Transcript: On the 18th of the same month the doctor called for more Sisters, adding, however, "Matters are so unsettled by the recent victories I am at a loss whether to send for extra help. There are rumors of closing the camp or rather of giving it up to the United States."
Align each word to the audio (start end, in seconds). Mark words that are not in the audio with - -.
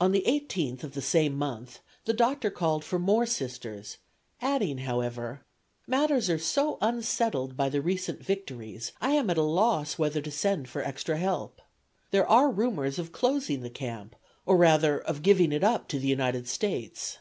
On 0.00 0.10
the 0.10 0.24
18th 0.26 0.82
of 0.82 0.94
the 0.94 1.00
same 1.00 1.36
month 1.38 1.78
the 2.06 2.12
doctor 2.12 2.50
called 2.50 2.84
for 2.84 2.98
more 2.98 3.24
Sisters, 3.24 3.98
adding, 4.42 4.78
however, 4.78 5.42
"Matters 5.86 6.28
are 6.28 6.40
so 6.40 6.76
unsettled 6.80 7.56
by 7.56 7.68
the 7.68 7.80
recent 7.80 8.20
victories 8.20 8.90
I 9.00 9.10
am 9.12 9.30
at 9.30 9.38
a 9.38 9.42
loss 9.42 9.96
whether 9.96 10.20
to 10.20 10.30
send 10.32 10.68
for 10.68 10.82
extra 10.82 11.18
help. 11.18 11.60
There 12.10 12.26
are 12.26 12.50
rumors 12.50 12.98
of 12.98 13.12
closing 13.12 13.60
the 13.60 13.70
camp 13.70 14.16
or 14.44 14.56
rather 14.56 14.98
of 14.98 15.22
giving 15.22 15.52
it 15.52 15.62
up 15.62 15.86
to 15.90 16.00
the 16.00 16.08
United 16.08 16.48
States." 16.48 17.18